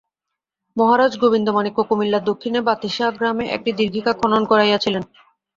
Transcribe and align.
মহারাজ 0.77 1.13
গোবিন্দমাণিক্য 1.21 1.79
কুমিল্লার 1.89 2.23
দক্ষিণে 2.23 2.59
বাতিসা 2.67 3.05
গ্রামে 3.11 3.45
একটি 3.55 3.71
দীর্ঘিকা 3.79 4.11
খনন 4.13 4.43
করাইয়াছিলেন। 4.45 5.03